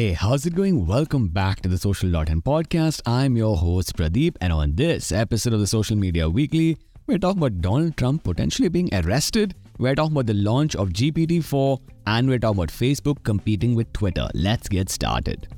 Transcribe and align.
Hey, 0.00 0.12
how's 0.12 0.46
it 0.46 0.54
going? 0.54 0.86
Welcome 0.86 1.26
back 1.26 1.60
to 1.62 1.68
the 1.68 1.76
Social 1.76 2.08
Dot 2.08 2.28
podcast. 2.28 3.00
I'm 3.04 3.36
your 3.36 3.56
host 3.56 3.96
Pradeep, 3.96 4.36
and 4.40 4.52
on 4.52 4.76
this 4.76 5.10
episode 5.10 5.54
of 5.54 5.58
the 5.58 5.66
Social 5.66 5.96
Media 5.96 6.30
Weekly, 6.30 6.78
we're 7.08 7.18
talking 7.18 7.42
about 7.42 7.60
Donald 7.60 7.96
Trump 7.96 8.22
potentially 8.22 8.68
being 8.68 8.88
arrested. 8.92 9.56
We're 9.76 9.96
talking 9.96 10.12
about 10.12 10.26
the 10.26 10.34
launch 10.34 10.76
of 10.76 10.90
GPT-4, 10.90 11.80
and 12.06 12.28
we're 12.28 12.38
talking 12.38 12.58
about 12.58 12.68
Facebook 12.68 13.24
competing 13.24 13.74
with 13.74 13.92
Twitter. 13.92 14.28
Let's 14.34 14.68
get 14.68 14.88
started. 14.88 15.48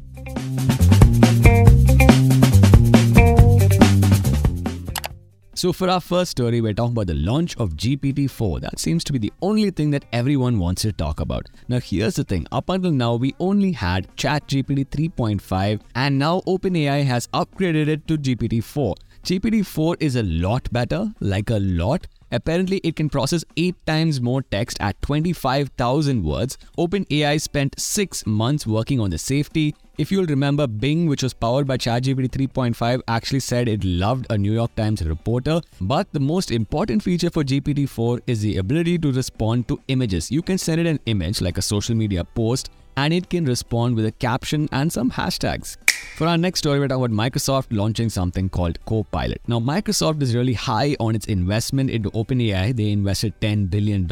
So, 5.61 5.75
for 5.75 5.91
our 5.91 6.01
first 6.01 6.31
story, 6.31 6.63
we're 6.63 6.73
talking 6.73 6.93
about 6.93 7.09
the 7.09 7.13
launch 7.13 7.55
of 7.59 7.77
GPT 7.77 8.31
4. 8.31 8.61
That 8.61 8.79
seems 8.79 9.05
to 9.05 9.13
be 9.13 9.19
the 9.19 9.31
only 9.43 9.71
thing 9.71 9.91
that 9.91 10.07
everyone 10.11 10.59
wants 10.59 10.81
to 10.83 10.93
talk 10.93 11.21
about. 11.21 11.49
Now, 11.69 11.81
here's 11.81 12.15
the 12.15 12.25
thing 12.25 12.47
up 12.51 12.71
until 12.71 12.93
now, 12.93 13.17
we 13.17 13.35
only 13.39 13.73
had 13.73 14.09
ChatGPT 14.17 14.87
3.5, 14.87 15.83
and 15.95 16.19
now 16.19 16.41
OpenAI 16.47 17.05
has 17.05 17.27
upgraded 17.35 17.89
it 17.89 18.09
to 18.09 18.17
GPT 18.17 18.65
4. 18.65 18.95
GPT 19.23 19.65
4 19.67 19.97
is 20.01 20.17
a 20.17 20.23
lot 20.23 20.73
better, 20.73 21.13
like 21.21 21.51
a 21.51 21.59
lot. 21.59 22.07
Apparently, 22.33 22.79
it 22.79 22.97
can 22.97 23.11
process 23.11 23.45
8 23.57 23.75
times 23.87 24.21
more 24.21 24.41
text 24.41 24.79
at 24.81 25.01
25,000 25.03 26.25
words. 26.25 26.57
OpenAI 26.79 27.39
spent 27.41 27.79
6 27.79 28.27
months 28.27 28.67
working 28.67 28.99
on 28.99 29.11
the 29.11 29.19
safety. 29.19 29.75
If 29.99 30.11
you'll 30.11 30.27
remember, 30.27 30.67
Bing, 30.67 31.07
which 31.07 31.23
was 31.23 31.35
powered 31.35 31.67
by 31.67 31.77
ChatGPT 31.77 32.31
3.5, 32.31 33.03
actually 33.09 33.41
said 33.41 33.69
it 33.69 33.85
loved 33.85 34.27
a 34.31 34.39
New 34.39 34.53
York 34.53 34.75
Times 34.75 35.05
reporter. 35.05 35.61
But 35.83 36.11
the 36.13 36.21
most 36.21 36.51
important 36.51 37.03
feature 37.03 37.31
for 37.31 37.45
GPT 37.45 37.89
4 37.89 38.21
is 38.27 38.41
the 38.41 38.57
ability 38.57 38.99
to 39.01 39.13
respond 39.13 39.69
to 39.69 39.79
images. 39.89 40.31
You 40.31 40.41
can 40.41 40.57
send 40.57 40.81
it 40.81 40.87
an 40.87 41.01
image, 41.05 41.43
like 41.43 41.59
a 41.59 41.63
social 41.63 41.95
media 41.95 42.25
post, 42.25 42.71
and 42.97 43.13
it 43.13 43.29
can 43.29 43.45
respond 43.45 43.97
with 43.97 44.07
a 44.07 44.13
caption 44.13 44.69
and 44.73 44.91
some 44.91 45.11
hashtags. 45.11 45.77
For 46.21 46.27
our 46.27 46.37
next 46.37 46.59
story, 46.59 46.79
we're 46.79 46.87
talking 46.87 47.03
about 47.03 47.17
Microsoft 47.17 47.69
launching 47.71 48.11
something 48.11 48.51
called 48.51 48.79
Copilot. 48.85 49.41
Now, 49.47 49.59
Microsoft 49.59 50.21
is 50.21 50.35
really 50.35 50.53
high 50.53 50.95
on 51.01 51.15
its 51.15 51.25
investment 51.25 51.89
into 51.89 52.11
OpenAI. 52.11 52.77
They 52.77 52.91
invested 52.91 53.41
$10 53.41 53.71
billion, 53.71 54.07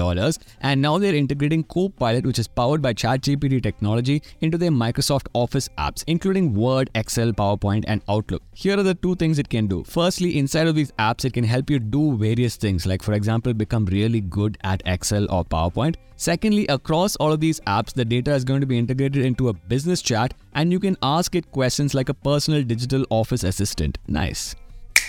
and 0.63 0.81
now 0.81 0.97
they're 0.97 1.15
integrating 1.15 1.65
Copilot, 1.65 2.25
which 2.25 2.39
is 2.39 2.49
powered 2.49 2.81
by 2.81 2.95
ChatGPT 2.95 3.63
technology, 3.63 4.23
into 4.41 4.57
their 4.57 4.71
Microsoft 4.71 5.27
Office 5.35 5.69
apps, 5.77 6.03
including 6.07 6.55
Word, 6.55 6.89
Excel, 6.95 7.33
PowerPoint, 7.33 7.85
and 7.87 8.01
Outlook. 8.09 8.43
Here 8.55 8.79
are 8.79 8.83
the 8.83 8.95
two 8.95 9.15
things 9.15 9.39
it 9.39 9.51
can 9.51 9.67
do. 9.67 9.85
Firstly, 9.85 10.39
inside 10.39 10.67
of 10.67 10.77
these 10.77 10.93
apps, 10.93 11.27
it 11.27 11.35
can 11.35 11.45
help 11.45 11.69
you 11.69 11.79
do 11.79 12.17
various 12.17 12.57
things, 12.57 12.87
like, 12.87 13.03
for 13.03 13.13
example, 13.13 13.53
become 13.53 13.85
really 13.85 14.23
good 14.23 14.57
at 14.65 14.83
Excel 14.87 15.31
or 15.31 15.45
PowerPoint. 15.45 15.97
Secondly, 16.21 16.67
across 16.67 17.15
all 17.17 17.31
of 17.31 17.39
these 17.39 17.61
apps, 17.61 17.93
the 17.93 18.05
data 18.05 18.35
is 18.35 18.45
going 18.45 18.61
to 18.61 18.67
be 18.67 18.77
integrated 18.77 19.25
into 19.25 19.51
a 19.51 19.53
business 19.53 20.03
chat 20.03 20.35
and 20.59 20.73
you 20.73 20.81
can 20.81 20.97
ask 21.03 21.37
it 21.37 21.53
questions 21.53 21.95
like 21.95 22.09
a 22.09 22.15
personal 22.15 22.65
digital 22.65 23.05
office 23.11 23.45
assistant. 23.45 23.97
Nice. 24.09 24.57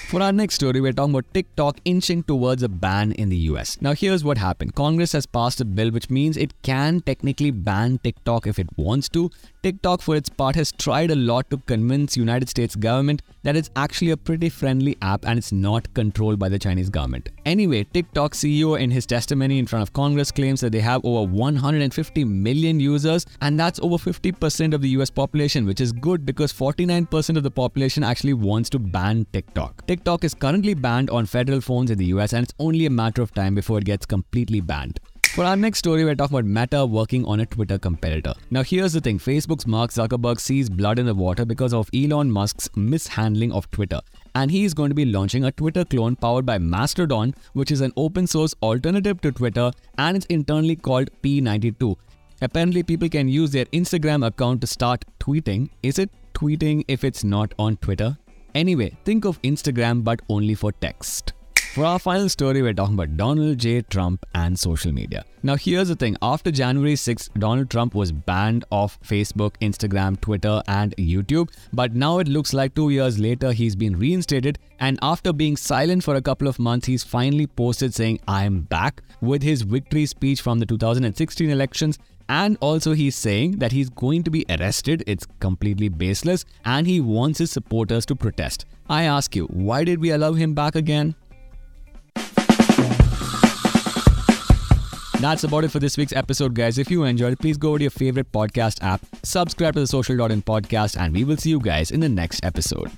For 0.10 0.22
our 0.22 0.32
next 0.32 0.56
story, 0.56 0.80
we're 0.80 0.94
talking 0.94 1.14
about 1.16 1.34
TikTok 1.34 1.80
inching 1.86 2.22
towards 2.24 2.62
a 2.62 2.70
ban 2.70 3.12
in 3.14 3.30
the 3.30 3.38
US. 3.50 3.82
Now, 3.82 3.94
here's 3.94 4.24
what 4.24 4.38
happened 4.38 4.76
Congress 4.76 5.12
has 5.14 5.26
passed 5.26 5.62
a 5.62 5.66
bill 5.66 5.90
which 5.90 6.10
means 6.12 6.38
it 6.38 6.54
can 6.62 7.02
technically 7.02 7.50
ban 7.50 7.98
TikTok 8.04 8.46
if 8.46 8.60
it 8.60 8.68
wants 8.78 9.10
to. 9.10 9.32
TikTok, 9.64 10.02
for 10.02 10.16
its 10.16 10.30
part, 10.30 10.56
has 10.56 10.72
tried 10.72 11.10
a 11.10 11.16
lot 11.16 11.50
to 11.50 11.58
convince 11.58 12.16
United 12.16 12.50
States 12.50 12.76
government 12.76 13.24
that 13.44 13.56
it's 13.56 13.72
actually 13.76 14.12
a 14.12 14.18
pretty 14.18 14.50
friendly 14.50 14.98
app 15.02 15.26
and 15.26 15.40
it's 15.40 15.52
not 15.52 15.94
controlled 15.96 16.38
by 16.38 16.50
the 16.50 16.60
Chinese 16.60 16.90
government. 16.90 17.30
Anyway, 17.50 17.84
TikTok 17.84 18.34
CEO 18.34 18.80
in 18.80 18.92
his 18.92 19.08
testimony 19.08 19.58
in 19.58 19.66
front 19.66 19.82
of 19.82 19.92
Congress 19.92 20.30
claims 20.32 20.62
that 20.62 20.72
they 20.72 20.82
have 20.82 21.04
over 21.04 21.28
150 21.32 22.24
million 22.24 22.80
users 22.80 23.26
and 23.42 23.60
that's 23.60 23.80
over 23.80 23.96
50% 23.96 24.76
of 24.76 24.84
the 24.84 24.90
US 24.90 25.10
population, 25.10 25.66
which 25.66 25.82
is 25.82 25.92
good 25.92 26.28
because 26.28 26.54
49% 26.54 27.38
of 27.38 27.42
the 27.42 27.50
population 27.50 28.04
actually 28.04 28.34
wants 28.34 28.70
to 28.70 28.78
ban 28.78 29.26
TikTok. 29.34 29.88
TikTok 29.88 30.24
is 30.24 30.36
currently 30.36 30.76
banned 30.76 31.10
on 31.10 31.26
federal 31.26 31.60
phones 31.60 31.90
in 31.90 31.98
the 31.98 32.06
US 32.18 32.34
and 32.34 32.44
it's 32.44 32.54
only 32.60 32.86
a 32.86 32.92
matter 32.92 33.24
of 33.24 33.34
time 33.34 33.56
before 33.56 33.80
it 33.80 33.86
gets 33.86 34.06
completely 34.06 34.62
banned. 34.62 35.00
For 35.40 35.46
our 35.46 35.56
next 35.56 35.80
story, 35.80 36.04
we're 36.04 36.16
talking 36.16 36.38
about 36.38 36.44
Meta 36.44 36.86
working 36.86 37.24
on 37.24 37.40
a 37.40 37.46
Twitter 37.46 37.78
competitor. 37.78 38.34
Now, 38.52 38.62
here's 38.62 38.92
the 38.92 39.00
thing 39.00 39.20
Facebook's 39.20 39.66
Mark 39.66 39.90
Zuckerberg 39.90 40.38
sees 40.38 40.70
blood 40.70 41.00
in 41.00 41.06
the 41.06 41.16
water 41.16 41.46
because 41.46 41.74
of 41.74 41.90
Elon 41.94 42.30
Musk's 42.30 42.70
mishandling 42.76 43.54
of 43.54 43.72
Twitter. 43.72 44.02
And 44.36 44.52
he 44.52 44.66
is 44.66 44.74
going 44.74 44.90
to 44.90 44.96
be 44.96 45.06
launching 45.06 45.46
a 45.46 45.54
Twitter 45.54 45.86
clone 45.86 46.18
powered 46.18 46.46
by 46.46 46.58
Mastodon, 46.58 47.34
which 47.54 47.72
is 47.72 47.80
an 47.80 47.94
open 47.96 48.28
source 48.28 48.54
alternative 48.62 49.22
to 49.22 49.32
Twitter, 49.32 49.72
and 49.98 50.18
it's 50.18 50.26
internally 50.26 50.76
called 50.76 51.10
P92. 51.24 51.96
Apparently, 52.42 52.84
people 52.84 53.08
can 53.08 53.30
use 53.30 53.52
their 53.52 53.64
Instagram 53.68 54.28
account 54.28 54.60
to 54.60 54.68
start 54.68 55.06
tweeting. 55.22 55.70
Is 55.84 56.00
it 56.00 56.10
tweeting 56.34 56.84
if 56.90 57.06
it's 57.06 57.24
not 57.24 57.54
on 57.58 57.78
Twitter? 57.78 58.18
Anyway, 58.56 58.98
think 59.06 59.24
of 59.24 59.42
Instagram 59.44 60.04
but 60.04 60.22
only 60.28 60.54
for 60.54 60.74
text. 60.74 61.32
For 61.80 61.86
our 61.86 61.98
final 61.98 62.28
story, 62.28 62.62
we're 62.62 62.74
talking 62.74 62.96
about 62.96 63.16
Donald 63.16 63.58
J. 63.58 63.84
Trump 63.84 64.26
and 64.36 64.60
social 64.60 64.92
media. 64.92 65.24
Now, 65.44 65.56
here's 65.56 65.88
the 65.88 65.96
thing 65.96 66.18
after 66.22 66.52
January 66.52 66.96
6th, 66.96 67.30
Donald 67.40 67.70
Trump 67.70 67.96
was 67.96 68.12
banned 68.12 68.66
off 68.70 69.00
Facebook, 69.00 69.54
Instagram, 69.62 70.20
Twitter, 70.20 70.62
and 70.68 70.94
YouTube. 70.98 71.50
But 71.72 71.96
now 71.96 72.20
it 72.20 72.28
looks 72.28 72.54
like 72.54 72.76
two 72.76 72.90
years 72.90 73.18
later, 73.18 73.54
he's 73.54 73.78
been 73.78 73.98
reinstated. 73.98 74.60
And 74.82 75.00
after 75.02 75.32
being 75.32 75.56
silent 75.56 76.04
for 76.04 76.16
a 76.16 76.22
couple 76.22 76.50
of 76.50 76.60
months, 76.60 76.86
he's 76.86 77.06
finally 77.06 77.48
posted 77.48 77.94
saying, 77.94 78.20
I'm 78.28 78.64
back 78.64 79.02
with 79.22 79.42
his 79.42 79.62
victory 79.62 80.06
speech 80.06 80.42
from 80.42 80.60
the 80.60 80.66
2016 80.66 81.50
elections. 81.50 81.98
And 82.28 82.58
also, 82.60 82.92
he's 82.92 83.16
saying 83.16 83.60
that 83.60 83.72
he's 83.72 83.90
going 83.90 84.24
to 84.24 84.30
be 84.30 84.46
arrested. 84.50 85.06
It's 85.08 85.26
completely 85.40 85.88
baseless. 85.88 86.44
And 86.66 86.86
he 86.86 87.00
wants 87.00 87.40
his 87.40 87.52
supporters 87.52 88.06
to 88.08 88.18
protest. 88.18 88.66
I 88.90 89.04
ask 89.04 89.34
you, 89.34 89.46
why 89.46 89.86
did 89.86 90.02
we 90.02 90.10
allow 90.10 90.34
him 90.34 90.54
back 90.54 90.76
again? 90.76 91.16
That's 95.20 95.44
about 95.44 95.66
it 95.66 95.72
for 95.72 95.80
this 95.80 95.98
week's 95.98 96.14
episode, 96.14 96.54
guys. 96.54 96.78
If 96.78 96.90
you 96.90 97.04
enjoyed, 97.04 97.38
please 97.40 97.58
go 97.58 97.78
to 97.78 97.84
your 97.84 97.92
favorite 97.92 98.32
podcast 98.32 98.82
app, 98.82 99.02
subscribe 99.22 99.74
to 99.74 99.82
the 99.82 99.88
Social 99.88 100.16
Dot 100.16 100.32
In 100.32 100.42
podcast, 100.42 100.98
and 100.98 101.14
we 101.14 101.26
will 101.26 101.36
see 101.36 101.50
you 101.50 101.60
guys 101.60 101.92
in 101.92 102.00
the 102.00 102.08
next 102.08 102.40
episode. 102.42 102.90